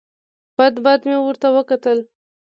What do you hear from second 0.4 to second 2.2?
بد بد مې ورته وکتل.